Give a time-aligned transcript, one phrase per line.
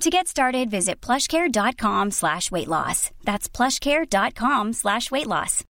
[0.00, 3.10] To get started, visit plushcare.com slash weight loss.
[3.24, 5.64] That's plushcare.com slash weight loss.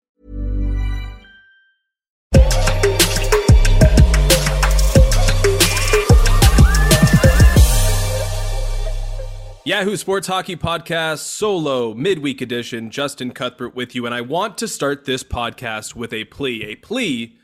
[9.65, 12.91] Yahoo Sports Hockey Podcast solo midweek edition.
[12.91, 16.75] Justin Cuthbert with you, and I want to start this podcast with a plea, a
[16.75, 17.37] plea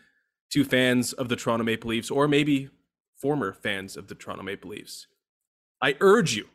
[0.50, 2.70] to fans of the Toronto Maple Leafs, or maybe
[3.16, 5.06] former fans of the Toronto Maple Leafs.
[5.81, 6.48] I urge you,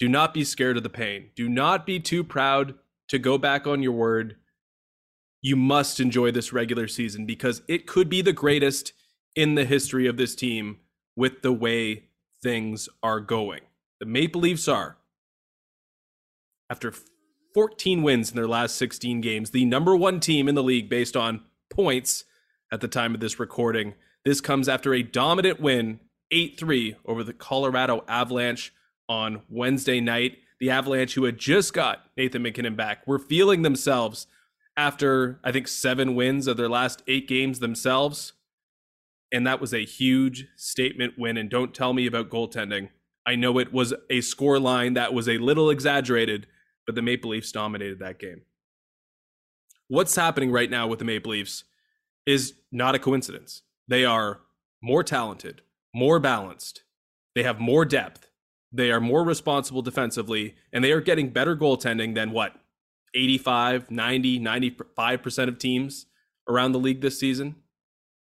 [0.00, 1.30] do not be scared of the pain.
[1.36, 2.74] Do not be too proud
[3.08, 4.36] to go back on your word.
[5.42, 8.94] You must enjoy this regular season because it could be the greatest
[9.36, 10.78] in the history of this team
[11.16, 12.04] with the way
[12.42, 13.60] things are going.
[14.00, 14.96] The Maple Leafs are,
[16.70, 16.94] after
[17.54, 21.16] 14 wins in their last 16 games, the number one team in the league based
[21.16, 22.24] on points
[22.72, 23.94] at the time of this recording.
[24.24, 28.72] This comes after a dominant win, 8 3, over the Colorado Avalanche
[29.10, 30.38] on Wednesday night.
[30.60, 34.26] The Avalanche, who had just got Nathan MacKinnon back, were feeling themselves
[34.76, 38.34] after, I think, seven wins of their last eight games themselves.
[39.32, 41.36] And that was a huge statement win.
[41.36, 42.90] And don't tell me about goaltending.
[43.26, 46.46] I know it was a score line that was a little exaggerated,
[46.86, 48.42] but the Maple Leafs dominated that game.
[49.88, 51.64] What's happening right now with the Maple Leafs
[52.26, 53.62] is not a coincidence.
[53.88, 54.40] They are
[54.82, 55.62] more talented,
[55.94, 56.84] more balanced,
[57.34, 58.29] they have more depth,
[58.72, 62.54] they are more responsible defensively, and they are getting better goaltending than what
[63.14, 66.06] 85, 90, 95% of teams
[66.48, 67.56] around the league this season.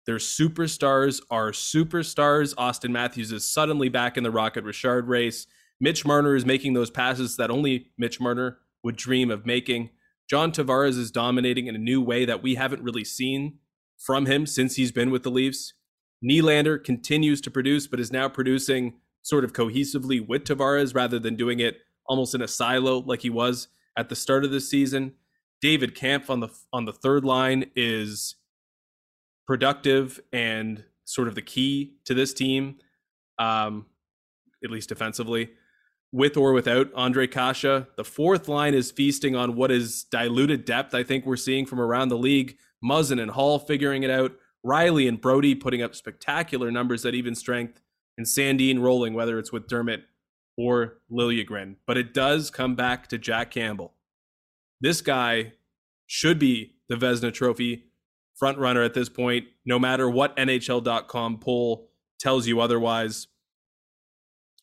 [0.06, 2.54] Their superstars are superstars.
[2.56, 5.48] Auston Matthews is suddenly back in the Rocket Richard race.
[5.80, 9.92] Mitch Marner is making those passes that only Mitch Marner would dream of making.
[10.30, 13.60] John Tavares is dominating in a new way that we haven't really seen
[13.98, 15.74] from him since he's been with the Leafs.
[16.24, 21.36] Nylander continues to produce, but is now producing sort of cohesively with Tavares rather than
[21.36, 25.14] doing it almost in a silo like he was at the start of the season.
[25.62, 28.36] David Kampf on the on the third line is
[29.48, 32.78] productive and sort of the key to this team,
[33.40, 33.86] um,
[34.64, 35.52] at least defensively,
[36.12, 37.86] with or without Ondrej Kase.
[37.96, 40.94] The fourth line is feasting on what is diluted depth.
[40.94, 42.58] I think we're seeing from around the league.
[42.84, 44.34] Muzzin and Hall figuring it out.
[44.66, 47.82] Rielly and Brodie putting up spectacular numbers at even strength,
[48.18, 50.04] and Sandin rolling, whether it's with Dermott
[50.58, 51.76] or Liljegren.
[51.86, 53.94] But it does come back to Jack Campbell.
[54.82, 55.54] This guy
[56.06, 57.86] should be the Vezina Trophy
[58.36, 63.28] front runner at this point, no matter what NHL.com poll tells you otherwise.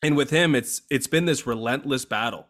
[0.02, 2.46] And with him, it's it's been this relentless battle.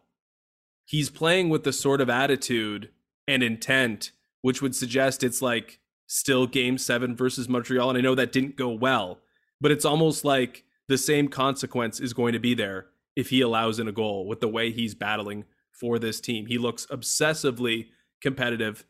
[0.85, 2.89] He's playing with the sort of attitude
[3.27, 7.89] and intent which would suggest it's like still game seven versus Montreal.
[7.89, 9.19] And I know that didn't go well,
[9.59, 13.79] but it's almost like the same consequence is going to be there if he allows
[13.79, 16.45] in a goal with the way he's battling for this team.
[16.45, 17.87] He looks obsessively
[18.21, 18.85] competitive,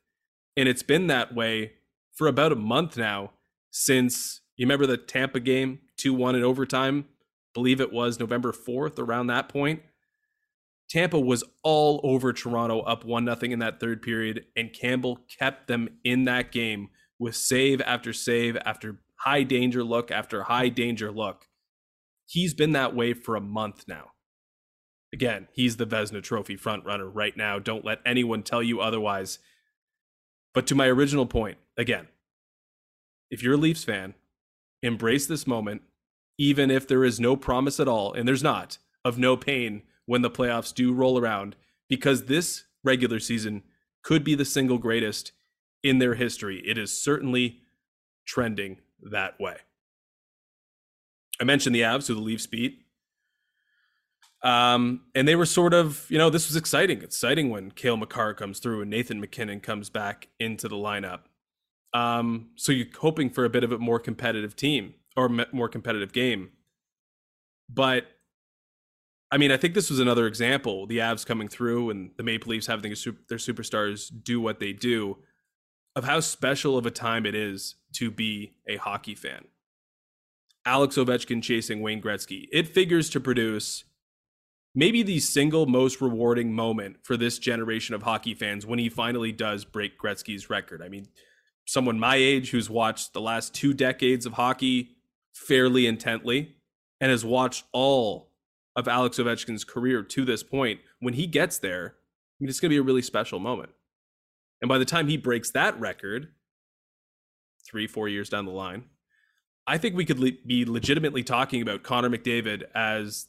[0.57, 1.73] and it's been that way
[2.13, 3.31] for about a month now
[3.72, 7.06] since you remember the Tampa game 2 1 in overtime.
[7.53, 9.81] believe it was November 4th, around that point.
[10.90, 15.67] Tampa was all over Toronto up 1 0 in that third period, and Campbell kept
[15.67, 21.11] them in that game with save after save after high danger look after high danger
[21.11, 21.47] look.
[22.31, 24.11] He's been that way for a month now.
[25.11, 27.59] Again, he's the Vezina Trophy frontrunner right now.
[27.59, 29.39] Don't let anyone tell you otherwise.
[30.53, 32.07] But to my original point, again,
[33.29, 34.13] if you're a Leafs fan,
[34.81, 35.81] embrace this moment,
[36.37, 40.22] even if there is no promise at all, and there's not, of no pain when
[40.22, 41.57] the playoffs do roll around,
[41.89, 43.63] because this regular season
[44.03, 45.34] could be the single greatest
[45.84, 46.63] in their history.
[46.66, 47.59] It is certainly
[48.25, 49.57] trending that way.
[51.41, 52.85] I mentioned the Avs who the Leafs beat.
[54.43, 57.02] Um, and they were sort of, you know, this was exciting.
[57.02, 61.22] Exciting when Cale Makar comes through and Nathan MacKinnon comes back into the lineup.
[61.93, 66.14] Um, so you're hoping for a bit of a more competitive team or more competitive
[66.14, 66.52] game.
[67.70, 68.05] But
[69.32, 70.85] I mean, I think this was another example.
[70.87, 75.17] The Avs coming through and the Maple Leafs having their superstars do what they do
[75.96, 79.46] of how special of a time it is to be a hockey fan.
[80.66, 82.47] Alex Ovechkin chasing Wayne Gretzky.
[82.52, 83.84] It figures to produce
[84.75, 89.31] maybe the single most rewarding moment for this generation of hockey fans when he finally
[89.31, 90.81] does break Gretzky's record.
[90.81, 91.08] I mean,
[91.66, 94.96] someone my age who's watched the last two decades of hockey
[95.34, 96.55] fairly intently
[96.99, 98.31] and has watched all
[98.75, 102.69] of Alex Ovechkin's career to this point, when he gets there, I mean, it's going
[102.69, 103.72] to be a really special moment.
[104.61, 106.29] And by the time he breaks that record,
[107.66, 108.85] three, four years down the line,
[109.72, 113.28] I think we could le- be legitimately talking about Connor McDavid as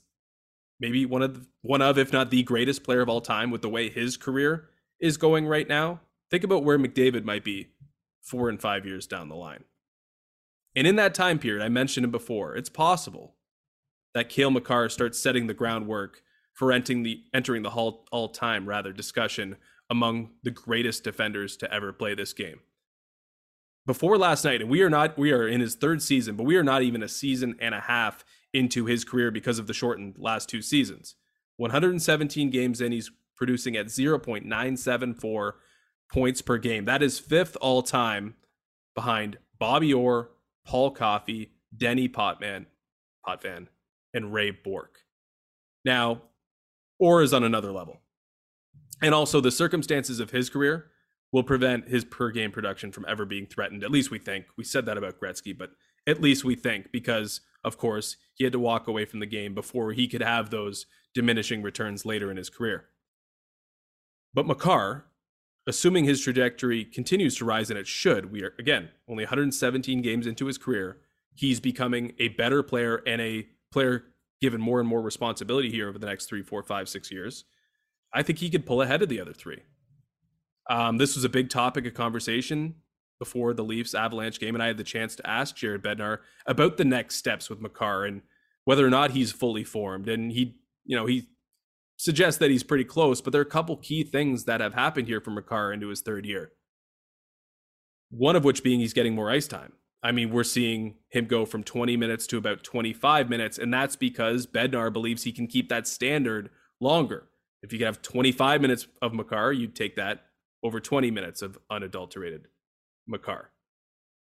[0.81, 3.63] maybe one of the, one of, if not the greatest player of all time, with
[3.63, 4.69] the way his career
[4.99, 6.01] is going right now.
[6.33, 7.69] Think about where McDavid might be
[8.23, 9.63] four and five years down the line.
[10.75, 13.37] And in that time period, I mentioned it before, it's possible
[14.13, 16.23] that Cale Makar starts setting the groundwork
[16.55, 19.59] for entering the entering the all all time rather discussion
[19.89, 22.59] among the greatest defenders to ever play this game.
[23.85, 26.57] Before last night, and we are not we are in his third season, but we
[26.57, 30.17] are not even a season and a half into his career because of the shortened
[30.19, 31.17] last two seasons.
[31.57, 35.53] 117 games in, he's producing at 0.974
[36.13, 36.85] points per game.
[36.85, 38.35] That is fifth all time
[38.95, 40.31] behind Bobby Orr,
[40.65, 42.67] Paul Coffey, Denny Potman,
[43.27, 43.69] Potvin,
[44.15, 44.99] and Ray Bourque.
[45.85, 46.23] Now,
[46.99, 48.01] Orr is on another level.
[49.01, 50.92] And also, the circumstances of his career
[51.33, 53.83] will prevent his per game production from ever being threatened.
[53.83, 54.47] At least we think.
[54.57, 55.71] We said that about Gretzky, but
[56.07, 59.55] at least we think because, of course, he had to walk away from the game
[59.55, 62.87] before he could have those diminishing returns later in his career.
[64.35, 65.07] But Makar,
[65.67, 70.27] assuming his trajectory continues to rise, and it should, we are, again, only 117 games
[70.27, 70.99] into his career,
[71.35, 74.05] he's becoming a better player and a player
[74.41, 77.45] given more and more responsibility here over the next three, four, five, six years,
[78.13, 79.63] I think he could pull ahead of the other three.
[80.69, 82.77] Um, this was a big topic of conversation
[83.19, 86.77] before the Leafs Avalanche game, and I had the chance to ask Jared Bednar about
[86.77, 88.23] the next steps with Makar and
[88.65, 90.09] whether or not he's fully formed.
[90.09, 91.29] And he, you know, he
[91.97, 95.07] suggests that he's pretty close, but there are a couple key things that have happened
[95.07, 96.53] here for Makar into his third year.
[98.11, 99.73] One of which being he's getting more ice time.
[100.03, 103.95] I mean, we're seeing him go from 20 minutes to about 25 minutes, and that's
[103.95, 106.51] because Bednar believes he can keep that standard
[106.81, 107.29] longer.
[107.63, 110.25] If you could have 25 minutes of Makar, you'd take that
[110.63, 112.49] over 20 minutes of unadulterated
[113.07, 113.51] Makar.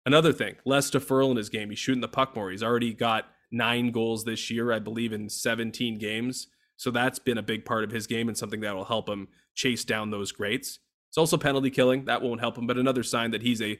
[0.05, 1.70] Another thing, less deferral in his game.
[1.70, 2.50] He's shooting the puck more.
[2.50, 6.49] He's already got nine goals this year, I believe, in 17 games.
[6.76, 9.28] So that's been a big part of his game and something that will help him
[9.55, 10.78] chase down those greats.
[11.08, 12.05] It's also penalty killing.
[12.05, 13.79] That won't help him, but another sign that he's a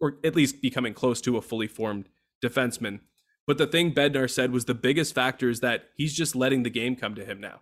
[0.00, 2.08] or at least becoming close to a fully formed
[2.42, 3.00] defenseman.
[3.46, 6.70] But the thing Bednar said was the biggest factor is that he's just letting the
[6.70, 7.60] game come to him now.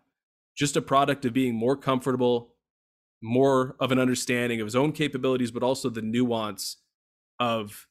[0.56, 2.54] Just a product of being more comfortable,
[3.20, 6.76] more of an understanding of his own capabilities, but also the nuance
[7.40, 7.86] of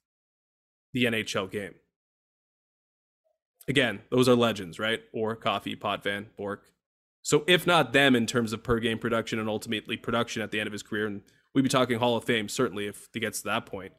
[0.94, 1.76] the NHL game.
[3.68, 5.02] Again, those are legends, right?
[5.14, 6.72] Orr Coffey, Potvin, Bourque.
[7.22, 10.60] So if not them in terms of per game production and ultimately production at the
[10.60, 11.22] end of his career, and
[11.54, 13.92] we'd be talking Hall of Fame certainly if he gets to that point.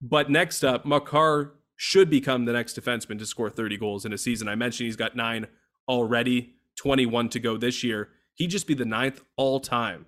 [0.00, 4.18] But next up, Makar should become the next defenseman to score 30 goals in a
[4.18, 4.48] season.
[4.48, 5.46] I mentioned he's got nine
[5.86, 8.08] already, 21 to go this year.
[8.34, 10.06] He'd just be the ninth all time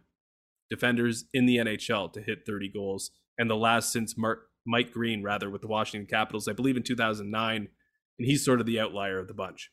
[0.71, 5.23] defenders in the NHL to hit 30 goals, and the last since Mark, Mike Green,
[5.23, 7.69] rather, with the Washington Capitals, I believe in 2009.
[8.17, 9.71] And he's sort of the outlier of the bunch.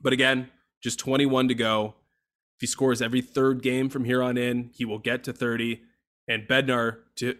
[0.00, 0.50] But again,
[0.82, 1.94] just 21 to go.
[2.56, 5.80] If he scores every third game from here on in, he will get to 30.
[6.28, 7.36] And Bednar, to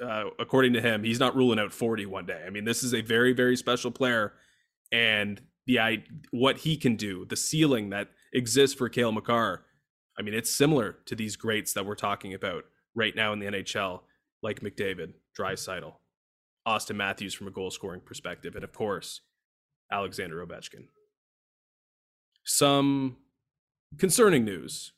[0.00, 2.42] uh, according to him, he's not ruling out 40 one day.
[2.46, 4.34] I mean, this is a very, very special player,
[4.92, 9.64] and the I, what he can do, the ceiling that exists for Cale Makar,
[10.18, 13.46] I mean, it's similar to these greats that we're talking about right now in the
[13.46, 14.00] NHL,
[14.42, 15.94] like McDavid, Draisaitl,
[16.66, 19.20] Auston Matthews from a goal scoring perspective, and of course,
[19.92, 20.86] Alexander Ovechkin.
[22.44, 23.16] Some
[23.98, 24.92] concerning news.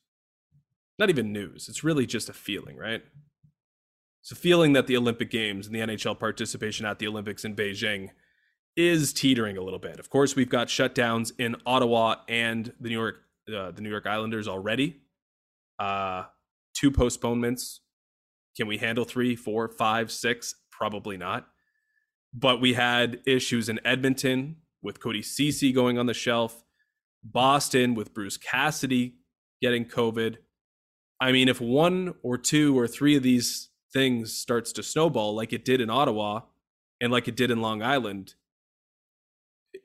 [0.98, 3.02] Not even news, it's really just a feeling, right?
[4.22, 7.54] It's a feeling that the Olympic Games and the NHL participation at the Olympics in
[7.54, 8.10] Beijing
[8.76, 9.98] is teetering a little bit.
[9.98, 14.06] Of course, we've got shutdowns in Ottawa and the New York uh, the New York
[14.06, 15.00] Islanders already.
[15.78, 16.24] Uh,
[16.74, 17.80] two postponements.
[18.56, 20.54] Can we handle three, four, five, six?
[20.70, 21.46] Probably not.
[22.34, 26.64] But we had issues in Edmonton with Cody Ceci going on the shelf.
[27.24, 29.16] Boston with Bruce Cassidy
[29.60, 30.36] getting COVID.
[31.20, 35.52] I mean, if one or two or three of these things starts to snowball like
[35.52, 36.42] it did in Ottawa
[37.00, 38.34] and like it did in Long Island,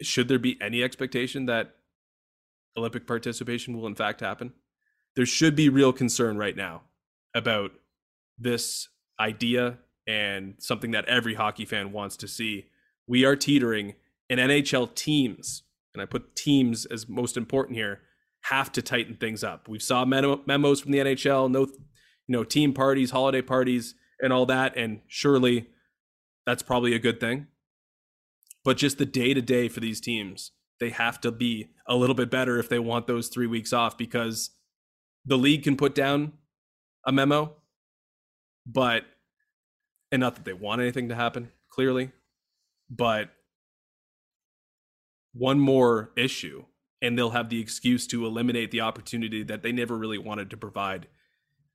[0.01, 1.75] should there be any expectation that
[2.77, 4.53] Olympic participation will in fact happen?
[5.15, 6.81] There should be real concern right now
[7.35, 7.71] about
[8.37, 8.89] this
[9.19, 9.77] idea
[10.07, 12.65] and something that every hockey fan wants to see.
[13.07, 13.95] We are teetering,
[14.29, 18.01] and NHL teams, and I put teams as most important here,
[18.41, 19.67] have to tighten things up.
[19.67, 21.69] We've saw memos from the NHL, no, you
[22.27, 25.67] know, team parties, holiday parties, and all that, and surely
[26.45, 27.47] that's probably a good thing.
[28.65, 32.15] But just the day to day for these teams, they have to be a little
[32.15, 34.51] bit better if they want those three weeks off because
[35.25, 36.33] the league can put down
[37.05, 37.55] a memo,
[38.65, 39.03] but
[40.11, 42.11] and not that they want anything to happen, clearly,
[42.89, 43.29] but
[45.33, 46.63] one more issue
[47.03, 50.57] and they'll have the excuse to eliminate the opportunity that they never really wanted to
[50.57, 51.07] provide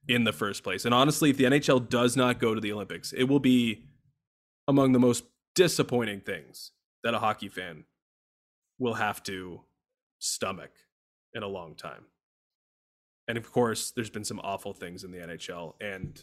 [0.09, 0.87] in the first place.
[0.87, 3.85] And honestly, if the NHL does not go to the Olympics, it will be
[4.67, 5.25] among the most
[5.55, 6.73] disappointing things
[7.05, 7.85] that a hockey fan
[8.79, 9.61] will have to
[10.19, 10.71] stomach
[11.35, 12.07] in a long time.
[13.29, 16.23] And of course, there's been some awful things in the NHL, and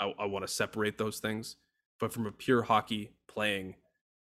[0.00, 1.56] I, I want to separate those things.
[1.98, 3.74] But from a pure hockey playing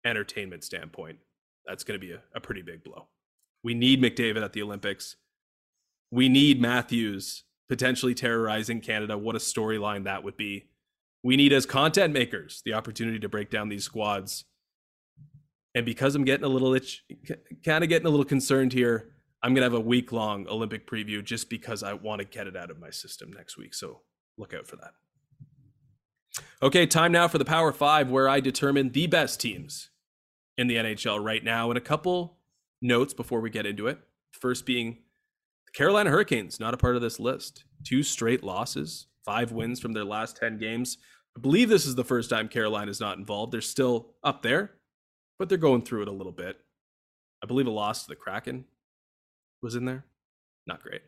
[0.06, 1.20] entertainment standpoint,
[1.66, 3.08] that's going to be a, a pretty big blow.
[3.62, 5.18] We need McDavid at the Olympics.
[6.12, 9.18] We need Matthews potentially terrorizing Canada.
[9.18, 10.70] What a storyline that would be.
[11.24, 14.46] We need, as content makers, the opportunity to break down these squads.
[15.76, 17.04] And because I'm getting a little itch,
[17.66, 19.12] kind of getting a little concerned here,
[19.44, 22.48] I'm going to have a week long Olympic preview just because I want to get
[22.48, 23.74] it out of my system next week.
[23.74, 24.01] So
[24.38, 24.94] look out for that.
[26.62, 29.89] Okay, time now for the Power Five, where I determine the best teams
[30.58, 31.70] in the NHL right now.
[31.70, 32.38] And a couple
[32.82, 34.00] notes before we get into it.
[34.32, 34.98] First being
[35.65, 37.63] the Carolina Hurricanes, not a part of this list.
[37.84, 40.98] Two straight losses, five wins from their last 10 games.
[41.36, 43.51] I believe this is the first time Carolina is not involved.
[43.51, 44.74] They're still up there,
[45.38, 46.58] but they're going through it a little bit.
[47.44, 48.65] I believe a loss to the Kraken
[49.62, 50.06] was in there.
[50.66, 51.02] Not great.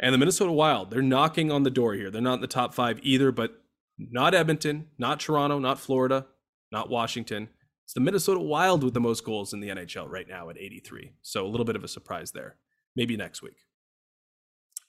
[0.00, 2.10] And the Minnesota Wild, they're knocking on the door here.
[2.10, 3.62] They're not in the top five either, but
[3.98, 6.26] not Edmonton, not Toronto, not Florida,
[6.72, 7.48] not Washington.
[7.84, 11.12] It's the Minnesota Wild with the most goals in the NHL right now at 83.
[11.22, 12.56] So a little bit of a surprise there.
[12.96, 13.56] Maybe next week.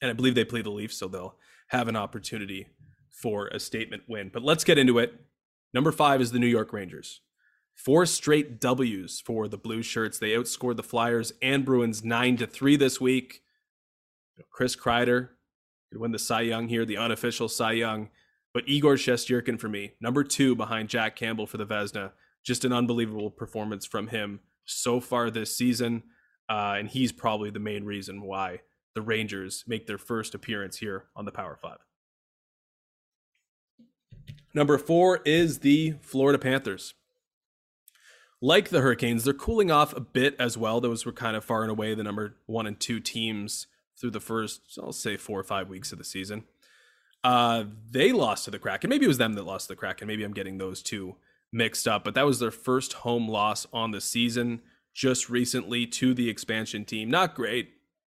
[0.01, 1.35] And I believe they play the Leafs, so they'll
[1.67, 2.67] have an opportunity
[3.09, 4.29] for a statement win.
[4.33, 5.13] But let's get into it.
[5.73, 7.21] Number five is the New York Rangers.
[7.83, 10.19] Four straight W's for the Blue Shirts.
[10.19, 13.41] They outscored the Flyers and Bruins nine to three this week.
[14.51, 15.29] Chris Kreider
[15.89, 18.09] could win the Cy Young here, the unofficial Cy Young.
[18.53, 22.11] But Igor Shesterkin for me, number two behind Jack Campbell for the Vezina.
[22.43, 26.03] just an unbelievable performance from him so far this season.
[26.47, 28.59] Uh, and he's probably the main reason why
[28.93, 31.79] the Rangers make their first appearance here on the Power Five.
[34.53, 36.93] Number four is the Florida Panthers.
[38.41, 40.81] Like the Hurricanes, they're cooling off a bit as well.
[40.81, 43.67] Those were kind of far and away the number one and two teams
[43.99, 46.45] through the first, I'll say, four or five weeks of the season.
[47.23, 48.89] Uh, they lost to the Kraken.
[48.89, 50.07] Maybe it was them that lost to the Kraken.
[50.07, 51.17] Maybe I'm getting those two
[51.53, 54.61] mixed up, but that was their first home loss on the season
[54.93, 57.09] just recently to the expansion team.
[57.09, 57.69] Not great,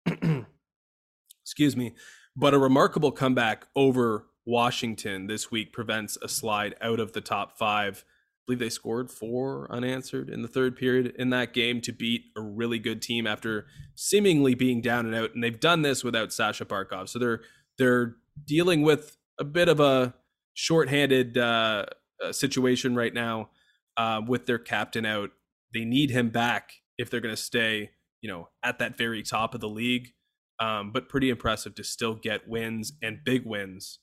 [1.43, 1.95] excuse me,
[2.35, 7.57] but a remarkable comeback over Washington this week prevents a slide out of the top
[7.57, 8.05] five.
[8.47, 12.41] Believe they scored four unanswered in the third period in that game to beat a
[12.41, 15.35] really good team after seemingly being down and out.
[15.35, 17.41] And they've done this without Sasha Barkov, so they're
[17.79, 20.15] they're dealing with a bit of a
[20.55, 21.87] shorthanded uh,
[22.25, 23.51] uh, situation right now
[23.97, 25.31] uh, with their captain out.
[25.75, 27.91] They need him back if they're going to stay,
[28.23, 30.13] you know, at that very top of the league.
[30.59, 33.99] Um, but pretty impressive to still get wins and big wins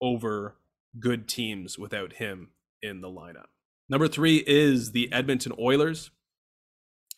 [0.00, 0.56] over
[0.98, 2.50] good teams without him
[2.82, 3.46] in the lineup.
[3.88, 6.10] Number three is the Edmonton Oilers.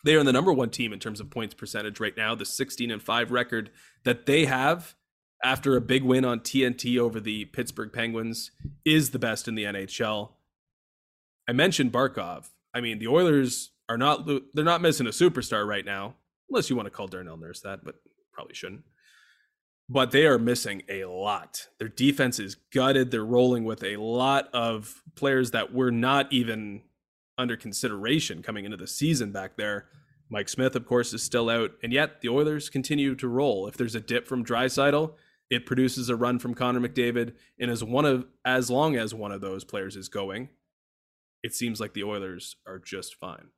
[0.03, 2.33] They are the number one team in terms of points percentage right now.
[2.33, 3.69] The 16 and 5 record
[4.03, 4.95] that they have
[5.43, 8.51] after a big win on TNT over the Pittsburgh Penguins
[8.85, 10.31] is the best in the NHL.
[11.47, 12.49] I mentioned Barkov.
[12.73, 16.15] I mean, the Oilers are not they're not missing a superstar right now,
[16.49, 17.95] unless you want to call Darnell Nurse that, but
[18.31, 18.83] probably shouldn't.
[19.89, 21.67] But they are missing a lot.
[21.77, 23.11] Their defense is gutted.
[23.11, 26.83] They're rolling with a lot of players that were not even
[27.37, 29.87] under consideration coming into the season back there.
[30.29, 33.67] Mike Smith, of course, is still out, and yet the Oilers continue to roll.
[33.67, 35.13] If there's a dip from Draisaitl,
[35.49, 39.33] it produces a run from Connor McDavid, and as one of as long as one
[39.33, 40.47] of those players is going,
[41.43, 43.49] it seems like the Oilers are just fine.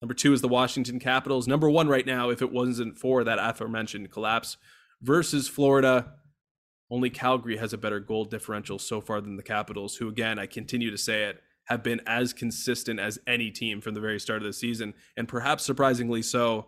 [0.00, 1.46] Number two is the Washington Capitals.
[1.46, 4.56] Number one right now, if it wasn't for that aforementioned collapse,
[5.02, 6.14] versus Florida.
[6.90, 10.46] Only Calgary has a better goal differential so far than the Capitals, who, again, I
[10.46, 14.42] continue to say it, have been as consistent as any team from the very start
[14.42, 14.94] of the season.
[15.16, 16.66] And perhaps surprisingly so,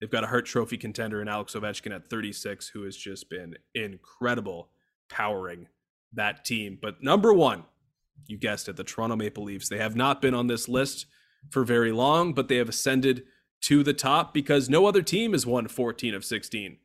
[0.00, 3.56] they've got a Hart Trophy contender in Alex Ovechkin at 36, who has just been
[3.74, 4.68] incredible
[5.08, 5.68] powering
[6.12, 6.78] that team.
[6.80, 7.64] But number one,
[8.26, 9.68] you guessed it, the Toronto Maple Leafs.
[9.68, 11.06] They have not been on this list
[11.50, 13.24] for very long, but they have ascended
[13.62, 16.78] to the top because no other team has won 14 of 16.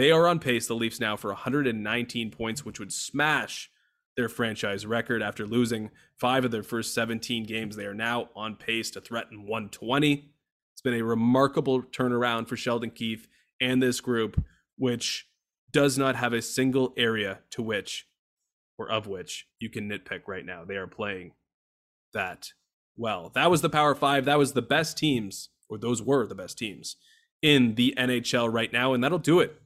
[0.00, 3.70] They are on pace, the Leafs now, for 119 points, which would smash
[4.16, 7.76] their franchise record after losing five of their first 17 games.
[7.76, 10.32] They are now on pace to threaten 120.
[10.72, 13.28] It's been a remarkable turnaround for Sheldon Keefe
[13.60, 14.42] and this group,
[14.78, 15.28] which
[15.70, 18.06] does not have a single area to which
[18.78, 20.64] or of which you can nitpick right now.
[20.64, 21.32] They are playing
[22.14, 22.52] that
[22.96, 23.30] well.
[23.34, 24.24] That was the Power Five.
[24.24, 26.96] That was the best teams, or those were the best teams
[27.42, 28.94] in the NHL right now.
[28.94, 29.60] And that'll do it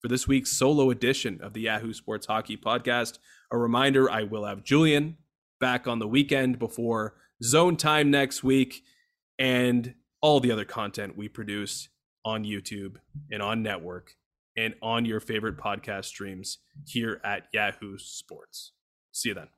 [0.00, 3.18] for this week's solo edition of the Yahoo Sports Hockey Podcast.
[3.50, 5.16] A reminder I will have Julian
[5.60, 8.82] back on the weekend before zone time next week
[9.38, 11.88] and all the other content we produce
[12.24, 12.96] on YouTube
[13.30, 14.14] and on network
[14.56, 18.72] and on your favorite podcast streams here at Yahoo Sports.
[19.12, 19.57] See you then.